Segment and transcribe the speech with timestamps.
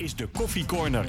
[0.00, 1.04] is de Koffie Corner.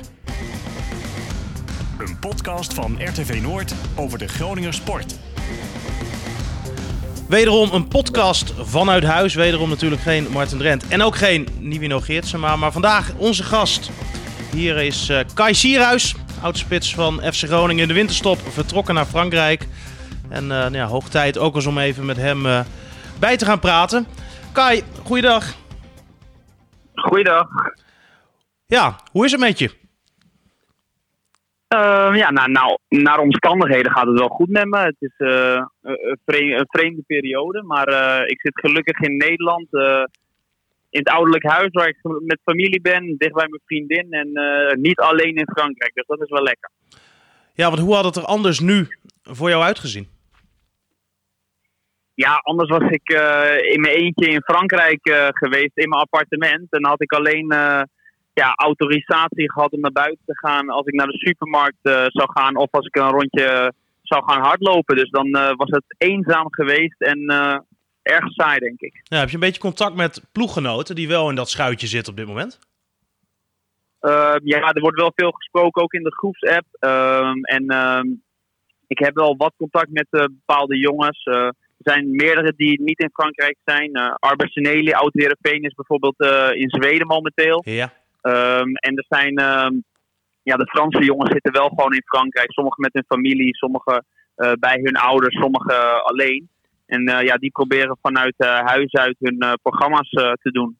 [1.97, 5.20] Een podcast van RTV Noord over de Groninger sport.
[7.27, 9.33] Wederom een podcast vanuit huis.
[9.33, 12.55] Wederom natuurlijk geen Martin Drent en ook geen Nivino Geertsema.
[12.55, 13.89] Maar vandaag onze gast.
[14.51, 18.39] Hier is uh, Kai Sierhuis, oudspits van FC Groningen in de winterstop.
[18.39, 19.67] Vertrokken naar Frankrijk.
[20.30, 22.59] En uh, nou ja, hoog tijd ook eens om even met hem uh,
[23.20, 24.08] bij te gaan praten.
[24.52, 25.53] Kai, goeiedag.
[26.95, 27.48] Goeiedag.
[28.77, 29.70] Ja, hoe is het met je?
[31.75, 34.77] Uh, ja, nou, nou, naar omstandigheden gaat het wel goed met me.
[34.77, 39.67] Het is uh, een, vreemde, een, vreemde, periode, maar uh, ik zit gelukkig in Nederland.
[40.89, 44.30] in het ouderlijk huis waar ik met familie ben, dicht bij mijn vriendin en
[44.81, 45.94] niet alleen in Frankrijk.
[45.94, 46.69] Dus dat is wel lekker.
[47.53, 48.88] Ja, want hoe had het er anders nu
[49.23, 50.08] voor jou uitgezien?
[52.13, 53.09] Ja, anders was ik
[53.73, 54.99] in mijn eentje in Frankrijk
[55.30, 56.67] geweest, in mijn appartement.
[56.69, 57.53] En dan had ik alleen
[58.34, 62.31] ja, autorisatie gehad om naar buiten te gaan als ik naar de supermarkt uh, zou
[62.31, 64.95] gaan of als ik een rondje zou gaan hardlopen.
[64.95, 67.58] Dus dan uh, was het eenzaam geweest en uh,
[68.02, 69.02] erg saai, denk ik.
[69.03, 72.20] Ja, heb je een beetje contact met ploeggenoten die wel in dat schuitje zitten op
[72.20, 72.59] dit moment?
[74.44, 76.66] ja, er wordt wel veel gesproken, ook in de groepsapp.
[76.72, 78.08] Ehm, en ehm,
[78.88, 81.25] ik heb wel wat contact met bepaalde jongens.
[81.25, 83.89] er zijn meerdere die niet in Frankrijk zijn.
[83.98, 84.52] Uh, Arber
[84.95, 86.20] oud-Heerenveen is bijvoorbeeld
[86.55, 87.61] in Zweden momenteel.
[87.66, 87.94] Ja.
[88.22, 89.83] Um, en er zijn, um,
[90.44, 92.52] ja, de Franse jongens zitten wel gewoon in Frankrijk.
[92.52, 94.05] Sommigen met hun familie, sommigen
[94.38, 96.49] uh, bij hun ouders, sommigen alleen.
[96.86, 100.77] En uh, ja, die proberen vanuit uh, huis uit hun programma's te doen.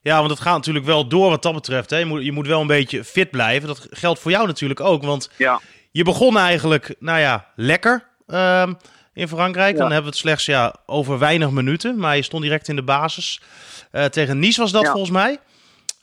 [0.00, 1.90] Ja, want het gaat natuurlijk wel door wat dat betreft.
[1.90, 1.96] Hè.
[1.96, 3.68] Je, moet, je moet wel een beetje fit blijven.
[3.68, 5.02] Dat geldt voor jou natuurlijk ook.
[5.02, 5.60] Want ja.
[5.90, 8.76] je begon eigenlijk, nou ja, lekker um,
[9.12, 9.72] in Frankrijk.
[9.72, 9.78] Ja.
[9.78, 11.98] Dan hebben we het slechts ja, over weinig minuten.
[11.98, 13.40] Maar je stond direct in de basis.
[14.10, 14.90] tegen Nice was dat ja.
[14.90, 15.38] volgens mij.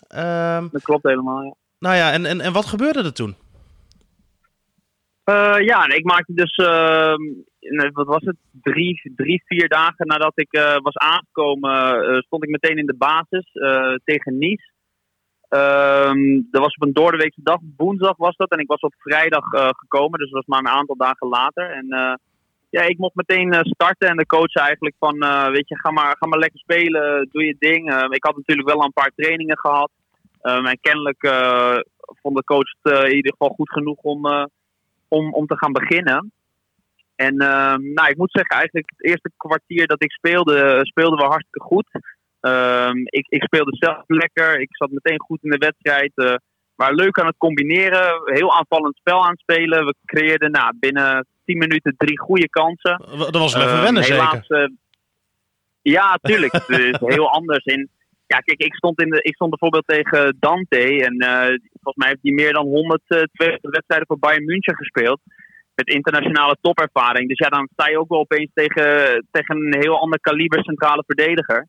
[0.07, 1.53] Um, dat klopt helemaal, ja.
[1.79, 3.35] Nou ja, en, en, en wat gebeurde er toen?
[5.29, 7.15] Uh, ja, ik maakte dus, uh,
[7.93, 12.77] wat was het, drie, drie vier dagen nadat ik uh, was aangekomen, stond ik meteen
[12.77, 13.51] in de basis
[14.03, 14.73] tegen Nice.
[15.49, 19.45] Um, dat was op een doordeweekse dag, woensdag was dat, en ik was op vrijdag
[19.77, 21.71] gekomen, dus dat was maar een aantal dagen later.
[21.71, 22.19] En
[22.75, 25.19] ja, ik mocht meteen starten en de coach eigenlijk van,
[25.51, 28.13] weet je, ga maar, ga maar lekker spelen, doe je ding.
[28.13, 29.91] ik had natuurlijk wel een paar trainingen gehad.
[30.41, 31.77] Um, en kennelijk uh,
[32.21, 34.25] vond de coach het in ieder geval goed genoeg om,
[35.07, 36.31] om, om te gaan beginnen.
[37.15, 41.67] En nou, ik moet zeggen, eigenlijk het eerste kwartier dat ik speelde, speelden we hartstikke
[41.67, 41.87] goed.
[43.03, 46.41] Ik, ik speelde zelf lekker, ik zat meteen goed in de wedstrijd.
[46.75, 49.85] Waren leuk aan het combineren, heel aanvallend spel aan het spelen.
[49.85, 53.03] We creëerden nou, binnen 10 minuten drie goede kansen.
[53.17, 54.71] Dat was wel even wennen, helaas, zeker?
[55.81, 56.51] ja, tuurlijk.
[56.67, 57.89] het is heel anders in
[58.27, 61.03] ja, kijk, ik stond, in de, ik stond bijvoorbeeld tegen Dante.
[61.03, 63.27] En uh, volgens mij heeft hij meer dan 102
[63.61, 65.19] wedstrijden voor Bayern München gespeeld.
[65.75, 67.27] Met internationale topervaring.
[67.27, 68.85] Dus ja, dan sta je ook wel opeens tegen,
[69.31, 71.67] tegen een heel ander kaliber centrale verdediger.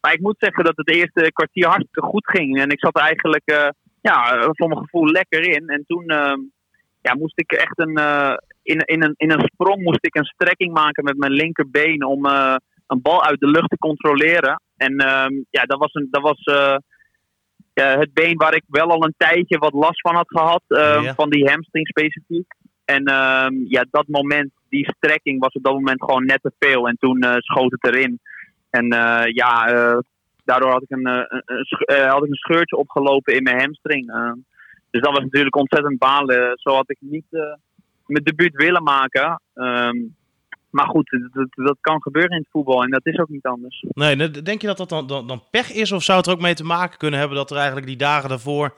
[0.00, 2.60] Maar ik moet zeggen dat het eerste kwartier hartstikke goed ging.
[2.60, 3.68] En ik zat eigenlijk, uh,
[4.00, 5.68] ja, voor mijn gevoel lekker in.
[5.68, 6.32] En toen uh,
[7.00, 7.98] ja, moest ik echt een,
[8.62, 12.24] in, in, een, in een sprong moest ik een strekking maken met mijn linkerbeen om
[12.86, 14.62] een bal uit de lucht te controleren.
[14.76, 16.40] En um, ja, dat was, een, dat was
[17.74, 20.62] ja, het been waar ik wel al een tijdje wat last van had gehad.
[20.66, 21.14] Ja.
[21.14, 22.54] Van die hamstring specifiek.
[22.84, 26.88] En um, ja, dat moment, die strekking was op dat moment gewoon net te veel.
[26.88, 28.20] En toen schoot het erin.
[28.70, 29.98] En uh, ja, uh,
[30.50, 34.06] daardoor had ik een, een, een, had ik een scheurtje opgelopen in mijn hamstring.
[34.90, 36.52] dus dat was natuurlijk ontzettend balen.
[36.54, 37.26] Zo had ik niet
[38.06, 39.42] mijn debuut willen maken.
[39.54, 40.18] Um,
[40.70, 43.84] maar goed, dat, dat, kan gebeuren in het voetbal en dat is ook niet anders.
[43.88, 46.40] Nee, denk je dat dat dan, dan, dan pech is of zou het er ook
[46.40, 48.74] mee te maken kunnen hebben dat er eigenlijk die dagen daarvoor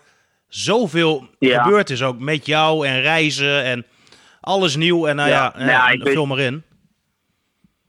[0.48, 1.62] zoveel ja.
[1.62, 3.86] gebeurd is ook met jou en reizen en
[4.40, 6.62] alles nieuw en nou ja, ja, ja, ja vul maar in.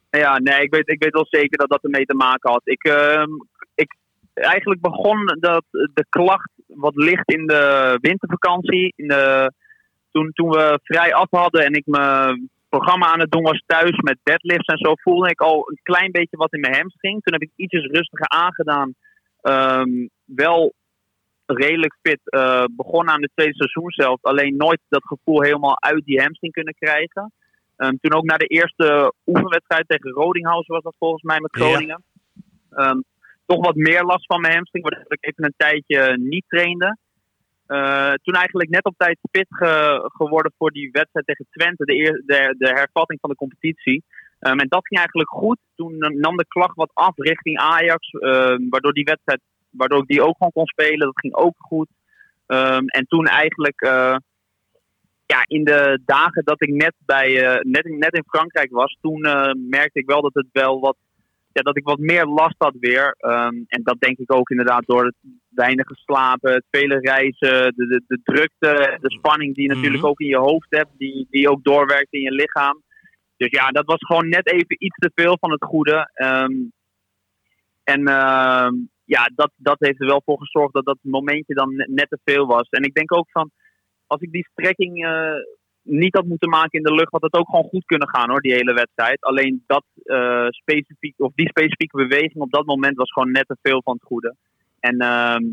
[0.09, 2.61] Ja, nee, ik weet, ik weet wel zeker dat dat ermee te maken had.
[2.63, 3.52] Ik, uh, ik,
[4.33, 8.93] eigenlijk begon dat de klacht wat ligt in de wintervakantie.
[8.95, 9.53] In de,
[10.11, 12.37] toen, toen we vrij af hadden en ik me
[12.69, 16.11] programma aan het doen was thuis met deadlifts en zo, voelde ik al een klein
[16.11, 17.21] beetje wat in mijn hamstring.
[17.21, 18.93] Toen heb ik ietsjes rustiger aangedaan.
[19.41, 20.73] Um, wel
[21.45, 24.23] redelijk fit uh, begonnen aan de tweede seizoen zelf.
[24.23, 27.31] Alleen nooit dat gevoel helemaal uit die hamstring kunnen krijgen.
[27.77, 32.03] Um, toen ook naar de eerste oefenwedstrijd tegen Rodinghausen was dat volgens mij met Groningen.
[32.69, 32.89] Ja.
[32.89, 33.03] Um,
[33.45, 36.97] toch wat meer last van mijn hamstring, waardoor ik even een tijdje niet trainde.
[37.67, 42.23] Uh, toen eigenlijk net op tijd fit ge, geworden voor die wedstrijd tegen Twente, de,
[42.25, 44.03] de, de hervatting van de competitie.
[44.39, 45.57] Um, en dat ging eigenlijk goed.
[45.75, 49.41] Toen nam de klacht wat af richting Ajax, uh, waardoor die wedstrijd
[49.73, 51.05] waardoor ik die ook gewoon kon spelen.
[51.05, 51.87] Dat ging ook goed.
[52.45, 54.15] Ehm, en toen eigenlijk, eh,
[55.25, 59.23] ja, in de dagen dat ik net, bij, eh, net, net in Frankrijk was, toen
[59.23, 60.97] eh, merkte ik wel dat het wel wat,
[61.53, 63.15] ja, dat ik wat meer last had weer.
[63.17, 65.15] Ehm, en dat denk ik ook inderdaad door het
[65.49, 70.11] weinig slapen, het vele reizen, de, de, de drukte, de spanning die je natuurlijk Mhm.
[70.11, 72.81] ook in je hoofd hebt, die, die ook doorwerkt in je lichaam.
[73.37, 76.09] Dus ja, dat was gewoon net even iets te veel van het goede.
[76.13, 76.53] Ehm,
[77.83, 78.73] en ehm,
[79.05, 82.19] ja, dat, dat heeft er wel voor gezorgd dat dat momentje dan net, net te
[82.23, 82.69] veel was.
[82.69, 83.51] En ik denk ook van,
[84.07, 85.35] als ik die strekking eh,
[85.83, 88.41] niet had moeten maken in de lucht, had het ook gewoon goed kunnen gaan hoor,
[88.41, 89.21] die hele wedstrijd.
[89.23, 93.57] Alleen dat eh, specifiek, of die specifieke beweging op dat moment was gewoon net te
[93.61, 94.35] veel van het goede.
[94.79, 95.43] En ehm,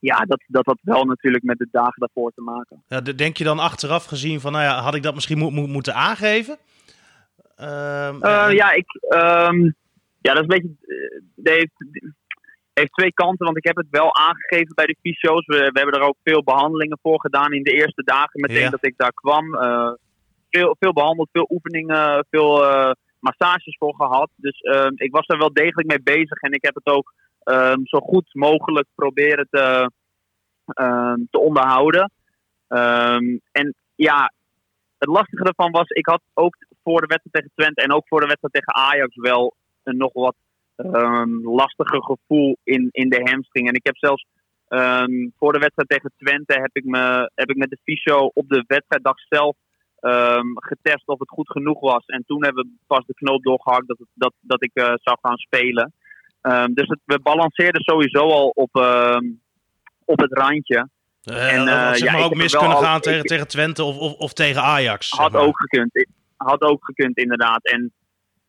[0.00, 2.82] ja, dat, dat had wel natuurlijk met de dagen daarvoor te maken.
[2.88, 5.50] Ja, de- denk je dan achteraf gezien van, nou ja, had ik dat misschien mo-
[5.50, 6.56] mo- moeten aangeven?
[7.56, 9.62] Ehm, Eh, en- ja, ik, ehm,
[10.20, 10.70] ja, dat is een beetje.
[11.44, 11.62] eh,
[12.78, 15.46] heeft, twee kanten, want ik heb het wel aangegeven bij de fysio's.
[15.46, 18.70] We, we hebben er ook veel behandelingen voor gedaan in de eerste dagen meteen Ja.
[18.70, 19.54] dat ik daar kwam.
[19.54, 19.92] Eh,
[20.50, 22.90] veel, veel behandeld, veel oefeningen, veel eh,
[23.20, 24.30] massages voor gehad.
[24.36, 27.80] Dus ehm, ik was er wel degelijk mee bezig en ik heb het ook ehm,
[27.84, 29.90] zo goed mogelijk proberen te,
[30.66, 32.12] ehm, te onderhouden.
[32.68, 34.32] Ehm, en ja,
[34.98, 38.20] het lastige ervan was, ik had ook voor de wedstrijd tegen Twente en ook voor
[38.20, 40.34] de wedstrijd tegen Ajax wel een nog wat
[40.92, 43.68] ehm, lastiger gevoel in, in de hamstring.
[43.68, 44.24] En ik heb zelfs
[44.68, 48.48] ehm, voor de wedstrijd tegen Twente heb ik, me, heb ik met de fysio op
[48.48, 49.56] de wedstrijddag zelf
[50.00, 52.04] ehm, getest of het goed genoeg was.
[52.06, 55.18] En toen hebben we pas de knoop doorgehakt dat, het, dat, dat ik eh, zou
[55.22, 55.92] gaan spelen.
[56.74, 58.76] Dus het, we balanceerden sowieso al op,
[60.04, 60.88] op het randje.
[61.22, 63.98] eh, en, eh, zeg maar ook mis kunnen al- gaan tegen, ik- tegen Twente of,
[63.98, 65.08] of, of tegen Ajax.
[65.08, 65.42] zeg Had maar.
[65.42, 66.06] ook gekund.
[66.36, 67.64] Had ook gekund, inderdaad.
[67.64, 67.92] En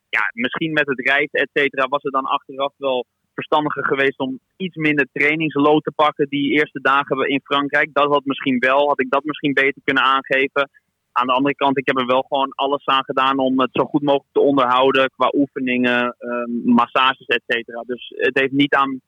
[0.10, 4.40] ja, misschien met het reizen, et cetera, was het dan achteraf wel verstandiger geweest om
[4.58, 7.90] iets minder trainingslood te pakken die eerste dagen in Frankrijk.
[7.94, 10.70] Dat had misschien wel, had ik dat misschien beter kunnen aangeven.
[11.12, 13.86] Aan de andere kant, ik heb er wel gewoon alles aan gedaan om het zo
[13.86, 17.82] goed mogelijk te onderhouden qua oefeningen, ehm, massages, et cetera.
[17.86, 19.02] Dus het heeft niet aan,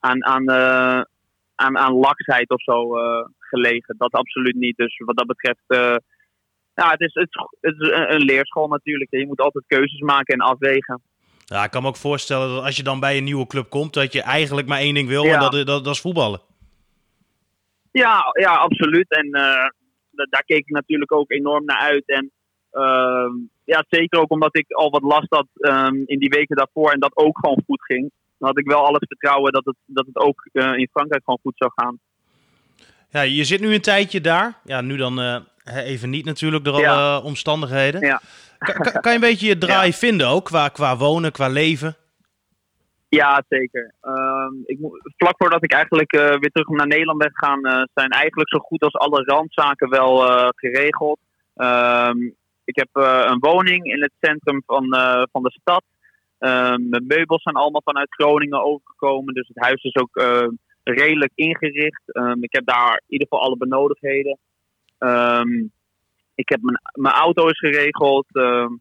[0.00, 1.00] aan, aan, eh,
[1.54, 3.94] aan, aan laksheid of zo eh, gelegen.
[3.98, 4.76] Dat absoluut niet.
[4.76, 5.96] Dus wat dat betreft, eh,
[6.76, 7.28] ja, het is, het,
[7.60, 9.10] het is een, leerschool natuurlijk.
[9.10, 11.00] Je moet altijd keuzes maken en afwegen.
[11.44, 13.94] Ja, ik kan me ook voorstellen dat als je dan bij een nieuwe club komt,
[13.94, 15.34] dat je eigenlijk maar één ding wil, Ja.
[15.34, 16.40] en dat, dat, dat is voetballen.
[17.92, 19.10] Ja, ja absoluut.
[19.10, 19.68] En eh,
[20.10, 22.06] da- daar keek ik natuurlijk ook enorm naar uit.
[22.06, 22.30] En
[22.70, 23.32] ehm,
[23.64, 27.00] ja, zeker ook omdat ik al wat last had ehm, in die weken daarvoor en
[27.00, 28.10] dat ook gewoon goed ging.
[28.38, 31.40] Dan had ik wel alles vertrouwen dat het, dat het ook eh, in Frankrijk gewoon
[31.42, 31.98] goed zou gaan.
[33.10, 34.60] Ja, je zit nu een tijdje daar.
[34.64, 35.36] Ja, nu dan eh,
[35.74, 37.18] even niet natuurlijk door alle Ja.
[37.20, 38.00] omstandigheden.
[38.00, 38.20] Ja.
[38.58, 41.96] Kan, kan, kan je een beetje je draai vinden ook, qua, qua wonen, qua leven?
[43.08, 43.94] Ja, zeker.
[44.00, 44.78] Ehm, ik
[45.16, 48.58] vlak voordat ik eigenlijk eh, weer terug naar Nederland ben gegaan, eh, zijn eigenlijk zo
[48.58, 51.18] goed als alle randzaken wel eh, geregeld.
[51.54, 52.18] Ehm,
[52.64, 54.86] ik heb een woning in het centrum van,
[55.32, 55.82] van de stad.
[56.38, 60.22] Ehm, mijn meubels zijn allemaal vanuit Groningen overgekomen, dus het huis is ook
[60.82, 62.02] redelijk ingericht.
[62.40, 64.38] Ik heb daar in ieder geval alle benodigdheden.
[64.98, 65.66] Ehm,
[66.34, 68.26] ik heb mijn, mijn auto is geregeld.
[68.32, 68.72] Ehm,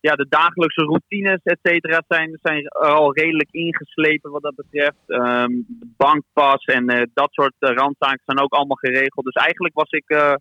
[0.00, 5.02] ja, de dagelijkse routines, et cetera, zijn, zijn al redelijk ingeslepen wat dat betreft.
[5.06, 9.24] Ehm, de bankpas en eh, dat soort eh, randzaken zijn ook allemaal geregeld.
[9.24, 10.34] Dus eigenlijk was ik eh,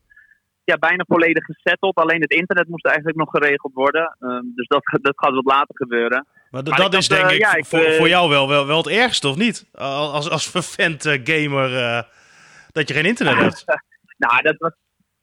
[0.64, 1.96] ja, bijna volledig gesetteld.
[1.96, 4.18] Alleen het internet moest eigenlijk nog geregeld worden.
[4.56, 6.28] Dus dat, dat gaat wat later gebeuren.
[6.50, 9.28] Maar, dat is denk ik, ja, ik, voor, voor jou wel, wel, wel het ergste,
[9.28, 9.70] of niet?
[9.74, 11.70] Als, als vervent gamer,
[12.72, 13.64] dat je geen internet hebt.
[14.28, 14.74] Nou, dat was,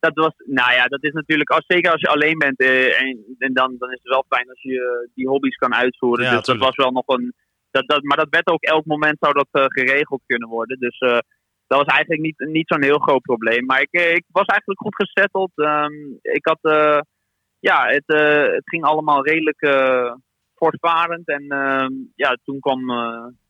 [0.00, 3.25] dat was, nou ja, dat is natuurlijk, als, zeker als je alleen bent, eh, en,
[3.38, 6.25] en dan, dan is het wel fijn als je eh, die hobby's kan uitvoeren.
[6.25, 7.35] Ja, dus dat was wel nog een,
[7.71, 10.78] dat, dat, maar dat werd ook elk moment zou dat eh, geregeld kunnen worden.
[10.78, 10.99] Dus
[11.66, 13.64] dat was eigenlijk niet, niet zo'n heel groot probleem.
[13.64, 15.50] Maar ik, ik was eigenlijk goed gesetteld.
[15.54, 15.92] Ehm,
[16.23, 16.59] ik had,
[17.59, 18.04] ja, het,
[18.54, 19.66] het ging allemaal redelijk
[20.54, 21.28] voortvarend.
[21.28, 22.80] En ehm, ja, toen kwam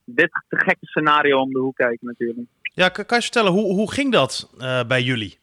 [0.04, 2.48] dit gekke scenario om de hoek kijken natuurlijk.
[2.62, 4.54] Ja, kan, je vertellen, hoe, hoe ging dat
[4.86, 5.39] bij jullie?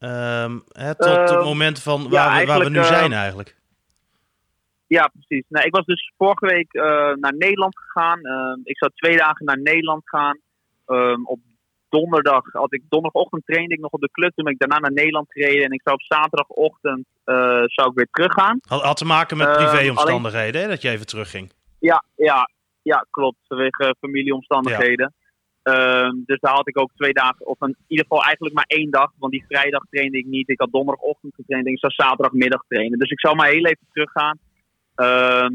[0.00, 3.12] Ehm, hè, tot het Ehm, moment van ja, waar, we, waar we nu eh, zijn
[3.12, 3.56] eigenlijk.
[4.86, 5.44] Ja, precies.
[5.48, 6.82] Nou, ik was dus vorige week eh,
[7.14, 8.20] naar Nederland gegaan.
[8.24, 10.38] Ehm, ik zou twee dagen naar Nederland gaan.
[11.24, 11.40] Op
[11.88, 14.34] donderdag had ik donderdagochtend trainde ik nog op de club.
[14.34, 15.64] Toen ben ik daarna naar Nederland gereden.
[15.64, 18.58] En ik zou op zaterdagochtend eh, zou ik weer teruggaan.
[18.68, 21.52] Had, had te maken met privéomstandigheden, hè, dat je even terugging.
[21.78, 22.50] Ja, ja,
[22.82, 23.38] ja klopt.
[23.48, 25.14] Vanwege familieomstandigheden.
[25.62, 28.90] Ehm, dus daar had ik ook twee dagen, of in ieder geval eigenlijk maar één
[28.90, 29.12] dag.
[29.18, 30.48] Want die vrijdag trainde ik niet.
[30.48, 32.98] Ik had donderdagochtend getraind en ik zou zaterdagmiddag trainen.
[32.98, 34.38] Dus ik zou maar heel even teruggaan.
[34.94, 35.54] Ehm,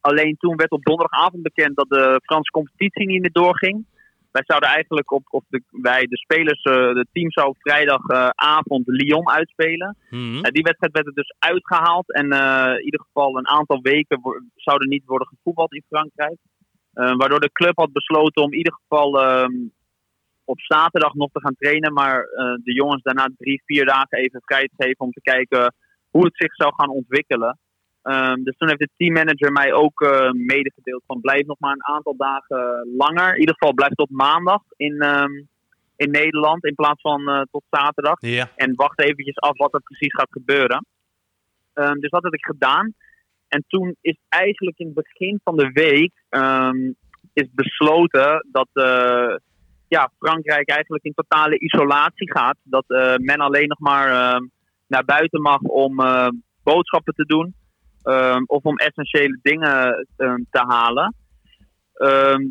[0.00, 3.84] alleen toen werd op donderdagavond bekend dat de Franse competitie niet meer doorging.
[4.30, 9.28] Wij zouden eigenlijk op, of de, wij, de spelers, uh, de team zou vrijdagavond Lyon
[9.28, 9.96] uitspelen.
[10.10, 10.42] Mhm.
[10.42, 12.12] die wedstrijd werd er dus uitgehaald.
[12.12, 12.24] En
[12.78, 14.20] in ieder geval een aantal weken
[14.54, 16.36] zouden niet worden gevoetbald in Frankrijk.
[16.92, 19.52] Waardoor de club had besloten om in ieder geval ehm,
[20.44, 21.92] op zaterdag nog te gaan trainen.
[21.92, 22.22] Maar
[22.62, 25.74] de jongens daarna drie, vier dagen even vrij te geven om te kijken
[26.10, 27.58] hoe het zich zou gaan ontwikkelen.
[28.02, 31.94] Um, dus toen heeft de teammanager mij ook uh, medegedeeld van blijf nog maar een
[31.94, 33.32] aantal dagen langer.
[33.34, 35.48] In ieder geval blijf tot maandag in, um,
[35.96, 38.20] in Nederland in plaats van uh, tot zaterdag.
[38.56, 40.86] En wacht eventjes af wat er precies gaat gebeuren.
[41.74, 42.94] Um, dus dat heb ik gedaan.
[43.50, 46.12] En toen is eigenlijk in het begin van de week
[47.32, 49.36] is besloten dat uh,
[49.88, 52.56] ja, Frankrijk eigenlijk in totale isolatie gaat.
[52.62, 52.84] Dat
[53.16, 54.40] men alleen nog maar
[54.86, 55.96] naar buiten mag om
[56.62, 57.54] boodschappen te doen.
[58.46, 60.06] Of om essentiële dingen
[60.50, 61.14] te halen.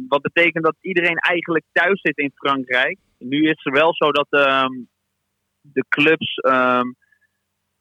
[0.08, 2.98] Wat betekent dat iedereen eigenlijk thuis zit in Frankrijk.
[3.18, 4.28] Nu is het wel zo dat
[5.62, 6.36] de clubs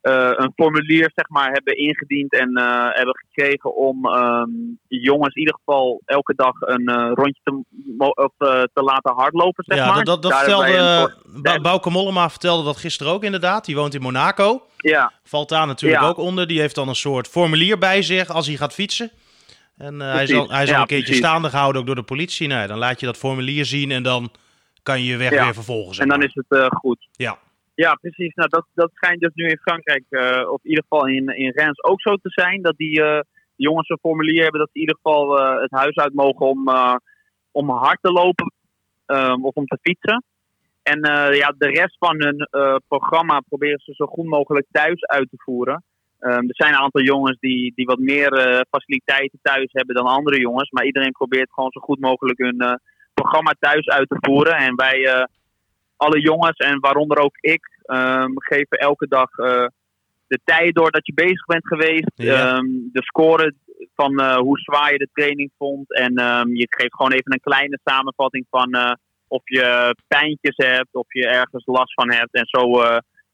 [0.00, 4.08] een formulier zeg maar, hebben ingediend en uh, hebben gekregen om
[4.88, 7.62] jongens in ieder geval elke dag een uh, rondje te,
[7.98, 8.32] of,
[8.72, 9.64] te laten hardlopen.
[9.66, 10.04] Zeg ja, maar.
[10.04, 13.64] dat, dat vertelde, Ba Bouke Mollema vertelde dat gisteren ook inderdaad.
[13.64, 14.62] Die woont in Monaco.
[14.76, 15.12] Ja.
[15.24, 16.08] Valt daar natuurlijk Ja.
[16.08, 16.46] ook onder.
[16.46, 19.10] Die heeft dan een soort formulier bij zich als hij gaat fietsen.
[19.76, 21.24] En eh, hij zal, hij zal Ja, een keertje precies.
[21.24, 22.48] staande gehouden ook door de politie.
[22.48, 24.30] Nou, ja, dan laat je dat formulier zien en dan
[24.82, 25.44] kan je je weg Ja.
[25.44, 25.94] weer vervolgen.
[25.94, 27.08] zeg En dan is het eh, goed.
[27.12, 27.38] Ja.
[27.84, 28.34] Ja, precies.
[28.34, 31.50] Nou, dat, dat schijnt dus nu in Frankrijk, eh, of in ieder geval in, in
[31.50, 32.62] Reims ook zo te zijn.
[32.62, 33.20] Dat die eh,
[33.56, 36.68] jongens een formulier hebben dat ze in ieder geval eh, het huis uit mogen om,
[37.50, 38.52] om hard te lopen
[39.06, 40.24] ehm, of om te fietsen.
[40.82, 41.00] En
[41.34, 42.48] ja, de rest van hun
[42.88, 45.84] programma proberen ze zo goed mogelijk thuis uit te voeren.
[46.18, 50.40] Ehm, er zijn een aantal jongens die, die wat meer faciliteiten thuis hebben dan andere
[50.40, 50.70] jongens.
[50.70, 52.80] Maar iedereen probeert gewoon zo goed mogelijk hun
[53.14, 54.56] programma thuis uit te voeren.
[54.56, 55.26] En wij,
[55.98, 59.66] alle jongens en waaronder ook ik, ehm, geven elke dag eh,
[60.26, 62.12] de tijd door dat je bezig bent geweest.
[62.14, 62.56] Ja.
[62.56, 63.54] Ehm, de score
[63.94, 65.94] van eh, hoe zwaar je de training vond.
[65.94, 68.92] En ehm, je geeft gewoon even een kleine samenvatting van eh,
[69.28, 72.34] of je pijntjes hebt, of je ergens last van hebt.
[72.34, 72.82] En zo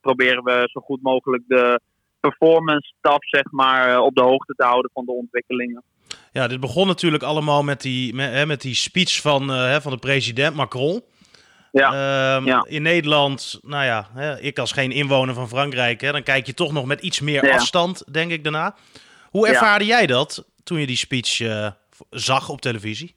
[0.01, 1.79] proberen we zo goed mogelijk de
[2.19, 5.83] performance staf zeg maar, op de hoogte te houden van de ontwikkelingen.
[6.31, 9.91] ja, dit begon natuurlijk allemaal met die, met, hè, met die speech van, hè, van
[9.91, 11.01] de president Macron.
[11.79, 11.87] Ja,
[12.37, 12.65] Ehm, Ja.
[12.67, 16.53] In Nederland, nou ja, hè, ik als geen inwoner van Frankrijk, hè, dan kijk je
[16.53, 17.53] toch nog met iets meer Ja.
[17.53, 18.75] afstand, denk ik daarna.
[19.29, 21.71] Hoe ervaarde jij dat toen je die speech eh,
[22.09, 23.15] zag op televisie?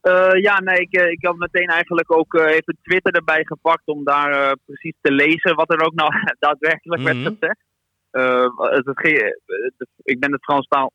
[0.00, 4.04] Eh, ja, nee, ik, eh, ik had meteen eigenlijk ook even Twitter erbij gepakt om
[4.04, 7.22] daar precies te lezen wat er ook nou daadwerkelijk Mhm.
[7.22, 7.60] werd gezegd.
[8.86, 9.30] Het, ging- eh,
[9.78, 10.92] het- ik ben het Frans taal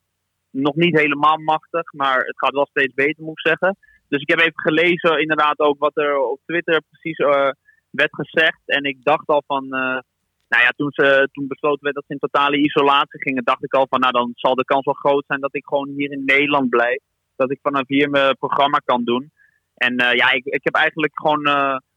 [0.50, 3.78] nog niet helemaal machtig, maar het gaat wel steeds beter, moet ik zeggen.
[4.14, 7.50] Dus ik heb even gelezen inderdaad ook wat er op Twitter precies eh,
[7.90, 8.62] werd gezegd.
[8.66, 10.00] En ik dacht al van, eh,
[10.48, 13.74] nou ja, toen, ze, toen besloten werd dat ze in totale isolatie gingen, dacht ik
[13.74, 16.24] al van, nou dan zal de kans wel groot zijn dat ik gewoon hier in
[16.26, 17.00] Nederland blijf
[17.36, 19.32] dat ik vanaf hier mijn programma kan doen.
[19.76, 21.46] En eh, ja, ik, ik heb eigenlijk gewoon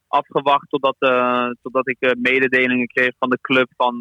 [0.09, 0.97] afgewacht totdat,
[1.63, 3.99] totdat ik mededelingen kreeg van de club van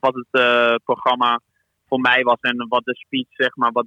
[0.00, 1.40] wat het programma
[1.86, 3.86] voor mij was en wat de speech, zeg maar, wat,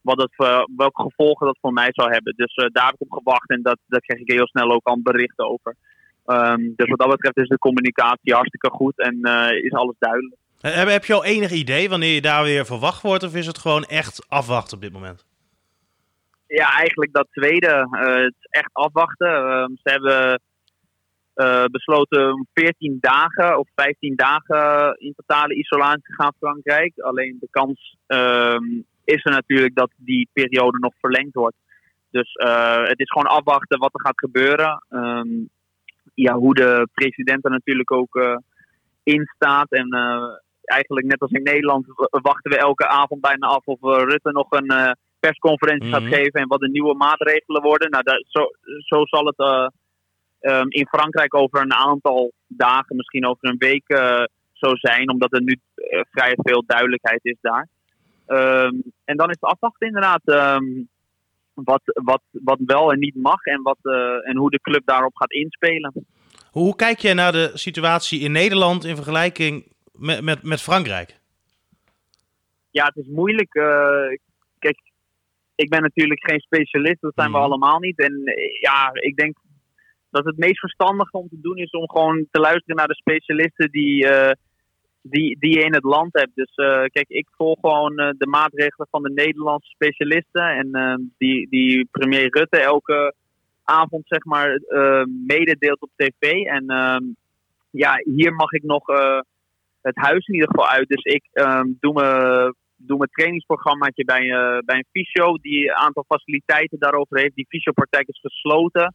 [0.00, 2.34] wat het, voor- welke gevolgen dat voor mij zou hebben.
[2.36, 4.86] Dus eh, daar heb ik op gewacht en dat, daar kreeg ik heel snel ook
[4.86, 5.76] al berichten over.
[6.24, 10.36] Ehm, dus wat dat betreft is de communicatie hartstikke goed en eh, is alles duidelijk.
[10.60, 13.22] Heb, heb je al enig idee wanneer je daar weer verwacht wordt?
[13.22, 15.26] Of is het gewoon echt afwachten op dit moment?
[16.46, 17.86] Ja, eigenlijk dat tweede.
[17.90, 19.28] Het is echt afwachten.
[19.28, 20.40] Ehm, ze hebben
[21.70, 26.98] besloten om 14 dagen of 15 dagen in totale isolatie te gaan Frankrijk.
[26.98, 28.64] Alleen de kans ehm,
[29.14, 31.56] is er natuurlijk dat die periode nog verlengd wordt.
[32.10, 34.84] Dus eh, het is gewoon afwachten wat er gaat gebeuren.
[34.88, 35.28] Ehm,
[36.14, 38.36] ja, hoe de president er natuurlijk ook eh,
[39.02, 39.70] in staat.
[39.72, 40.22] En eh,
[40.62, 44.96] eigenlijk net als in Nederland wachten we elke avond bijna af of Rutte nog een
[45.20, 45.96] persconferentie Mhm.
[45.98, 47.90] gaat geven en wat de nieuwe maatregelen worden.
[47.90, 48.40] Nou, daar, zo,
[48.78, 49.66] zo zal het eh,
[50.40, 53.86] ehm, in Frankrijk over een aantal dagen, misschien over een week
[54.52, 55.56] zo zijn, omdat er nu
[56.10, 57.68] vrij veel duidelijkheid is daar.
[58.28, 60.64] Ehm, en dan is het afwachten inderdaad ehm,
[61.54, 65.16] wat, wat, wat wel en niet mag en, wat, eh, en hoe de club daarop
[65.16, 65.92] gaat inspelen.
[66.50, 71.16] Hoe, kijk jij naar de situatie in Nederland in vergelijking met, met, met Frankrijk?
[72.70, 73.54] ja, het is moeilijk.
[73.54, 74.16] eh,
[74.58, 74.78] kijk,
[75.54, 77.38] ik ben natuurlijk geen specialist, dat zijn Mhm.
[77.38, 77.98] we allemaal niet.
[77.98, 79.36] En eh, ja, ik denk
[80.10, 83.70] dat het meest verstandige om te doen is om gewoon te luisteren naar de specialisten
[83.70, 84.06] die,
[85.10, 86.34] die, die je in het land hebt.
[86.34, 90.42] Dus eh, kijk, ik volg gewoon eh, de maatregelen van de Nederlandse specialisten.
[90.42, 93.14] En eh, die, die premier Rutte elke
[93.64, 94.60] avond zeg maar
[95.26, 96.44] mededeelt op tv.
[96.44, 97.04] En ehm,
[97.70, 98.86] ja, hier mag ik nog
[99.80, 100.88] het huis in ieder geval uit.
[100.88, 104.28] Dus ik ehm, doe mijn doe mijn trainingsprogrammaatje bij,
[104.64, 107.34] bij een fysio die een aantal faciliteiten daarover heeft.
[107.34, 108.94] Die fysiopraktijk is gesloten.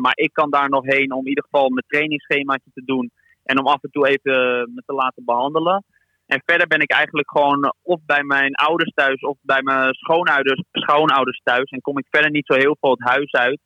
[0.00, 3.10] Maar ik kan daar nog heen om in ieder geval mijn trainingsschemaatje te doen.
[3.48, 4.32] En om af en toe even
[4.74, 5.84] me te laten behandelen.
[6.26, 10.62] En verder ben ik eigenlijk gewoon of bij mijn ouders thuis of bij mijn schoonouders,
[10.72, 11.70] schoonouders thuis.
[11.70, 13.60] En kom ik verder niet zo heel veel het huis uit.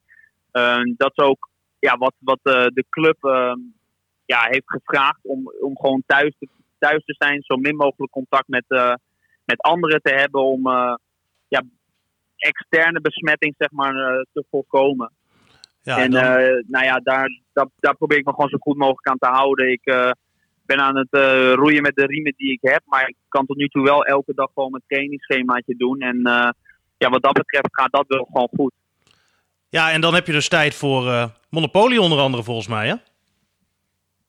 [0.51, 1.49] Eh, dat is ook
[1.79, 3.55] ja, wat, wat eh, de club eh,
[4.25, 6.49] ja, heeft gevraagd om, om gewoon thuis te,
[6.79, 7.43] thuis te zijn.
[7.43, 8.95] Zo min mogelijk contact met, eh,
[9.45, 10.95] met anderen te hebben om eh,
[11.49, 11.63] ja,
[12.37, 15.11] externe besmetting zeg maar, eh, te voorkomen.
[15.83, 18.77] Ja, en dan- eh, nou ja, daar, daar, daar probeer ik me gewoon zo goed
[18.77, 19.73] mogelijk aan te houden.
[19.73, 20.11] Ik eh,
[20.67, 22.83] ben aan het eh, roeien met de riemen die ik heb.
[22.85, 26.01] Maar ik kan tot nu toe wel elke dag gewoon mijn trainingsschemaatje doen.
[26.01, 26.21] En
[26.99, 28.73] ja, wat dat betreft gaat dat wel gewoon goed.
[29.69, 32.95] ja, en dan heb je dus tijd voor eh, Monopoly onder andere volgens mij, hè?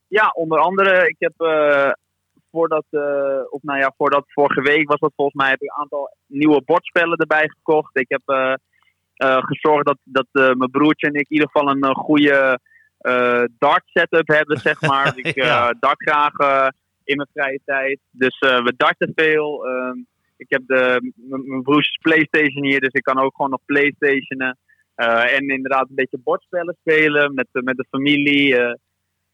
[0.08, 1.34] Ja, onder andere, ik heb
[2.52, 2.86] voordat,
[3.50, 6.62] of nou ja, voordat vorige week was dat volgens mij, heb ik een aantal nieuwe
[6.66, 7.98] bordspellen erbij gekocht.
[8.00, 8.22] Ik heb
[9.46, 12.60] gezorgd dat, dat eh, mijn broertje en ik in ieder geval een eh, goede
[12.98, 15.14] eh, dart setup hebben, zeg maar.
[15.16, 16.68] Dus ik eh, dart graag eh,
[17.04, 18.00] in mijn vrije tijd.
[18.12, 19.66] Dus eh, we darten veel.
[19.68, 19.98] Ehm,
[20.38, 21.12] ik heb de,
[21.46, 24.58] mijn broertjes Playstation hier, dus ik kan ook gewoon nog Playstationen.
[24.96, 28.58] Eh, en inderdaad een beetje bordspellen spelen met, de- met de familie.
[28.58, 28.74] eh,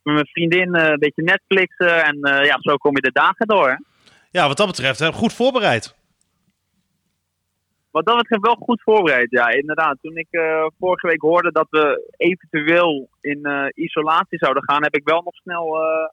[0.03, 2.03] met mijn vriendin eh, een beetje Netflixen.
[2.03, 3.69] En eh, ja, zo kom je de dagen door.
[3.69, 3.75] hè.
[4.31, 5.95] Ja, wat dat betreft, hè, goed voorbereid.
[7.91, 9.31] Wat dat betreft wel goed voorbereid.
[9.31, 9.97] Ja, inderdaad.
[10.01, 14.95] Toen ik eh, vorige week hoorde dat we eventueel in eh, isolatie zouden gaan, heb
[14.95, 16.09] ik wel nog snel eh,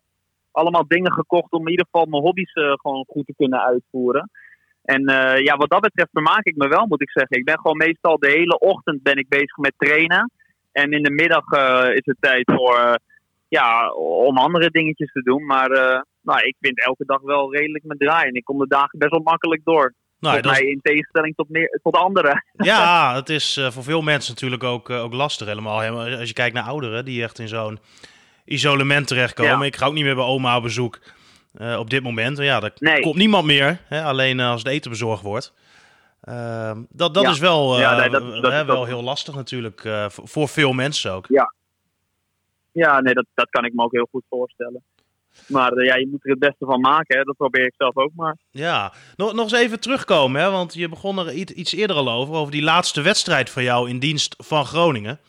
[0.50, 4.30] allemaal dingen gekocht om in ieder geval mijn hobby's gewoon goed te kunnen uitvoeren.
[4.83, 5.02] En
[5.42, 7.37] ja, wat dat betreft vermaak ik me wel, moet ik zeggen.
[7.37, 10.30] Ik ben gewoon meestal de hele ochtend ben ik bezig met trainen.
[10.73, 11.45] En in de middag
[11.92, 12.99] is het tijd voor,
[13.49, 15.47] ja, om andere dingetjes te doen.
[15.47, 15.68] Maar
[16.22, 18.29] nou, ik vind elke dag wel redelijk mijn draai.
[18.29, 19.92] En ik kom de dagen best wel makkelijk door.
[20.18, 22.44] Nou, dat mij in tegenstelling tot, meer, tot anderen.
[22.57, 25.81] ja, het is eh, voor veel mensen natuurlijk ook, eh, ook lastig helemaal.
[26.18, 27.79] Als je kijkt naar ouderen die echt in zo'n
[28.44, 29.59] isolement terechtkomen.
[29.59, 29.64] Ja.
[29.64, 30.98] Ik ga ook niet meer bij oma op bezoek
[31.55, 32.38] eh, op dit moment.
[32.38, 33.00] Ja, er Nee.
[33.00, 35.52] komt niemand meer, hè, alleen als het eten bezorgd wordt.
[36.20, 37.31] Ehm, dat dat Ja.
[37.31, 41.26] is wel, Ja, nee, dat- dat- hè, wel heel lastig natuurlijk, voor, veel mensen ook.
[42.72, 44.83] Ja, nee, dat, dat kan ik me ook heel goed voorstellen.
[45.46, 47.16] Maar eh, ja, je moet er het beste van maken.
[47.18, 47.22] Hè.
[47.25, 48.37] Dat probeer ik zelf ook maar.
[48.51, 52.11] Ja, nog, nog eens even terugkomen, hè, want je begon er iets, iets eerder al
[52.11, 55.20] over, over die laatste wedstrijd van jou in dienst van Groningen.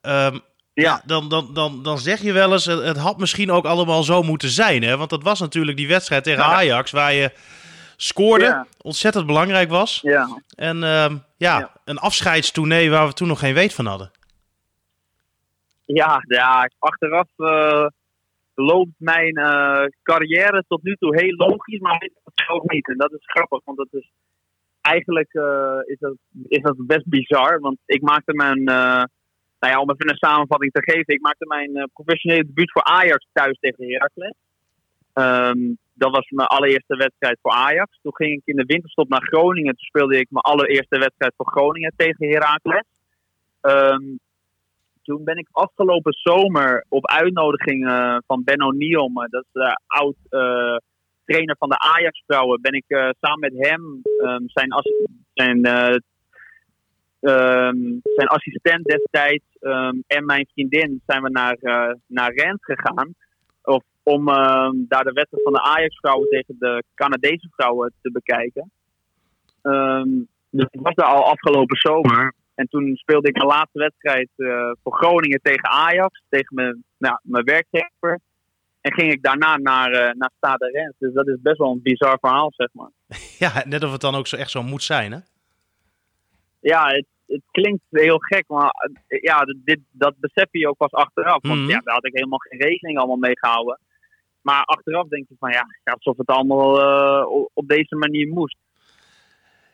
[0.00, 0.38] Ehm,
[0.72, 1.02] Ja.
[1.04, 4.48] dan, dan, dan, dan zeg je wel eens, het, had misschien ook allemaal zo moeten
[4.48, 4.82] zijn.
[4.82, 4.96] Hè?
[4.96, 6.52] Want dat was natuurlijk die wedstrijd tegen Ja.
[6.52, 7.30] Ajax, waar je
[7.96, 8.66] scoorde, Ja.
[8.80, 9.98] ontzettend belangrijk was.
[10.02, 11.70] Ja, En ehm, ja, Ja.
[11.84, 14.10] een afscheidstournee waar we toen nog geen weet van hadden.
[15.84, 17.86] ja, ja achteraf eh,
[18.56, 22.88] loopt mijn eh, carrière tot nu toe heel logisch, maar zelf niet.
[22.88, 24.10] En dat is grappig, want dat is
[24.80, 26.16] eigenlijk eh, is, dat,
[26.48, 27.60] is dat best bizar.
[27.60, 29.04] Want ik maakte mijn, eh,
[29.60, 33.26] nou ja, om even een samenvatting te geven, ik maakte mijn professionele debuut voor Ajax
[33.32, 34.34] thuis tegen Heracles.
[35.12, 37.98] Ehm, dat was mijn allereerste wedstrijd voor Ajax.
[38.02, 39.74] Toen ging ik in de winterstop naar Groningen.
[39.74, 42.86] Toen speelde ik mijn allereerste wedstrijd voor Groningen tegen Heracles.
[43.60, 44.02] Ehm,
[45.06, 47.88] toen ben ik afgelopen zomer op uitnodiging
[48.26, 50.76] van Benno Niom, dat is de oud eh,
[51.24, 54.70] trainer van de Ajax-vrouwen, ben ik eh, samen met hem, ehm, zijn,
[55.34, 55.96] zijn, eh,
[57.20, 61.56] ehm, zijn assistent destijds ehm, en mijn vriendin, zijn we naar,
[62.06, 63.14] naar Rens gegaan.
[63.62, 64.24] Of, om
[64.88, 68.70] daar de wedstrijd van de Ajax-vrouwen tegen de Canadese vrouwen te bekijken.
[70.50, 72.34] Dus ik was daar al afgelopen zomer.
[72.56, 77.18] En toen speelde ik mijn laatste wedstrijd eh, voor Groningen tegen Ajax, tegen mijn, nou,
[77.22, 78.20] mijn werkgever.
[78.80, 80.94] En ging ik daarna naar, eh naar Stade Rennes.
[80.98, 82.90] Dus dat is best wel een bizar verhaal, zeg maar.
[83.38, 85.18] Ja, net of het dan ook zo echt zo moet zijn, hè?
[86.60, 88.70] Ja, het, het klinkt heel gek, maar
[89.06, 91.38] eh, ja, dit, dat besef je ook pas achteraf.
[91.42, 91.68] Want Mhm.
[91.70, 93.78] ja, daar had ik helemaal geen rekening allemaal mee gehouden.
[94.42, 96.70] Maar achteraf denk je van ja, alsof het allemaal
[97.54, 98.56] op deze manier moest.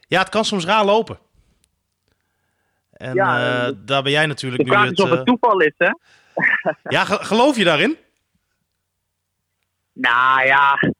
[0.08, 1.18] Ja, het kan soms raar lopen.
[3.02, 4.98] En Ja, eh, daar ben jij De natuurlijk nu vraag het...
[4.98, 5.90] is of het eh, toeval is, hè?
[6.82, 7.96] ja, ge- geloof je daarin?
[9.92, 10.92] Nou ja,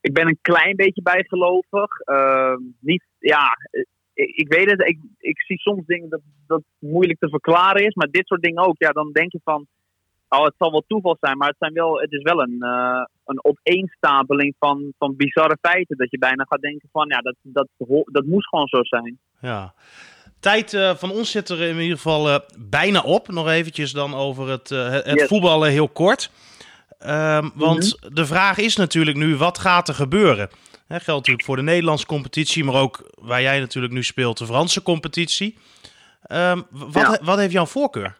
[0.00, 1.98] ik ben een klein beetje bijgelovig.
[2.00, 3.56] Ehm, niet, ja,
[4.14, 4.80] ik, ik weet het.
[4.88, 7.94] Ik, ik zie soms dingen dat, dat moeilijk te verklaren is.
[7.94, 8.78] Maar dit soort dingen ook.
[8.78, 9.66] Ja, dan denk je van...
[10.28, 13.04] Oh, het zal wel toeval zijn, maar het, zijn wel, het is wel een, uh,
[13.24, 15.96] een opeenstapeling van, van bizarre feiten.
[15.96, 17.68] Dat je bijna gaat denken van, ja, dat, dat,
[18.04, 19.18] dat moest gewoon zo zijn.
[19.40, 19.74] Ja.
[20.46, 23.28] Tijd uh, van ons zit er in ieder geval uh, bijna op.
[23.28, 25.28] Nog eventjes dan over het, het yes.
[25.28, 26.30] voetballen heel kort.
[27.00, 28.14] Um, want mm -hmm.
[28.14, 30.48] de vraag is natuurlijk nu, wat gaat er gebeuren?
[30.86, 34.46] Hè, geldt natuurlijk voor de Nederlandse competitie, maar ook waar jij natuurlijk nu speelt, de
[34.46, 35.58] Franse competitie.
[36.32, 37.18] Um, wat, ja.
[37.22, 38.16] wat heeft jouw voorkeur?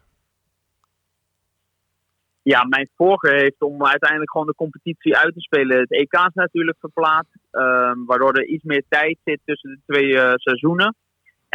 [2.42, 5.78] Ja, mijn voorkeur heeft om uiteindelijk gewoon de competitie uit te spelen.
[5.78, 10.08] Het EK is natuurlijk verplaatst, um, waardoor er iets meer tijd zit tussen de twee
[10.08, 10.94] uh, seizoenen.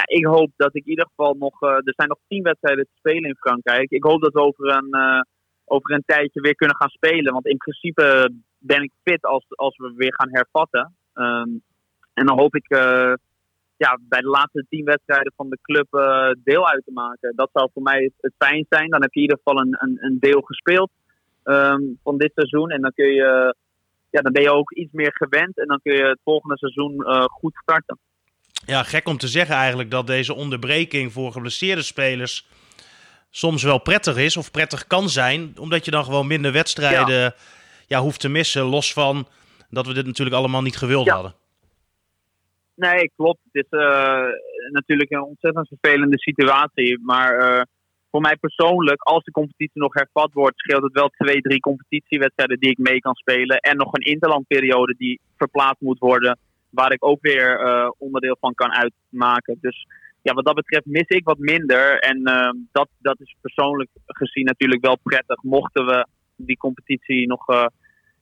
[0.05, 1.61] Ik hoop dat ik in ieder geval nog.
[1.61, 3.89] Uh, er zijn nog tien wedstrijden te spelen in Frankrijk.
[3.89, 5.21] Ik hoop dat we over een, uh,
[5.65, 7.33] over een tijdje weer kunnen gaan spelen.
[7.33, 10.95] Want in principe ben ik fit als, als we weer gaan hervatten.
[11.13, 11.61] Um,
[12.13, 12.67] en dan hoop ik
[13.77, 15.87] ja, bij de laatste tien wedstrijden van de club
[16.43, 17.35] deel uit te maken.
[17.35, 18.89] Dat zou voor mij het, fijn zijn.
[18.89, 20.89] Dan heb je in ieder geval een, een, een deel gespeeld
[21.43, 22.69] um, van dit seizoen.
[22.69, 23.55] En dan, kun je,
[24.09, 25.57] ja, dan ben je ook iets meer gewend.
[25.57, 27.97] En dan kun je het volgende seizoen goed starten.
[28.65, 32.47] Ja, gek om te zeggen eigenlijk dat deze onderbreking voor geblesseerde spelers
[33.29, 35.53] soms wel prettig is of prettig kan zijn.
[35.59, 37.35] Omdat je dan gewoon minder wedstrijden ja.
[37.87, 38.63] ja hoeft te missen.
[38.63, 39.27] Los van
[39.69, 41.13] dat we dit natuurlijk allemaal niet gewild ja.
[41.13, 41.33] hadden.
[42.75, 43.39] Nee, klopt.
[43.51, 44.25] Het is uh,
[44.71, 46.99] natuurlijk een ontzettend vervelende situatie.
[47.03, 47.61] Maar uh,
[48.11, 52.59] voor mij persoonlijk, als de competitie nog hervat wordt, scheelt het wel twee, drie competitiewedstrijden
[52.59, 53.57] die ik mee kan spelen.
[53.57, 56.39] En nog een interlandperiode die verplaatst moet worden,
[56.71, 59.57] waar ik ook weer uh, onderdeel van kan uitmaken.
[59.61, 59.87] Dus
[60.21, 61.99] ja, wat dat betreft mis ik wat minder.
[61.99, 62.23] En
[62.71, 65.43] dat, dat is persoonlijk gezien natuurlijk wel prettig.
[65.43, 67.45] Mochten we die competitie nog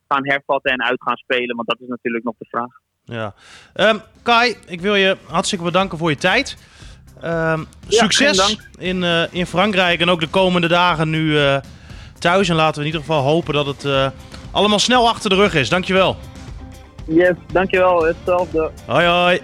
[0.08, 2.80] gaan hervatten en uit gaan spelen, want dat is natuurlijk nog de vraag.
[3.04, 3.34] Ja.
[3.76, 6.58] Um, Kai, ik wil je hartstikke bedanken voor je tijd.
[7.24, 11.38] Um, succes in, uh, in Frankrijk en ook de komende dagen nu
[12.20, 12.50] thuis.
[12.50, 14.14] En laten we in ieder geval hopen dat het
[14.52, 15.70] allemaal snel achter de rug is.
[15.70, 16.18] Dankjewel.
[17.10, 18.04] Yes, dankjewel.
[18.06, 18.72] Hetzelfde.
[18.88, 19.42] Hoi hoi.